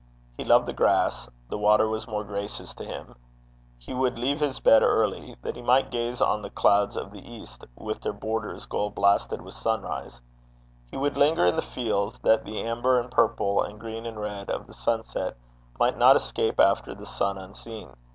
[0.35, 3.13] He loved the grass; the water was more gracious to him;
[3.77, 7.19] he would leave his bed early, that he might gaze on the clouds of the
[7.23, 10.19] east, with their borders gold blasted with sunrise;
[10.89, 14.49] he would linger in the fields that the amber and purple, and green and red,
[14.49, 15.37] of the sunset,
[15.79, 17.93] might not escape after the sun unseen.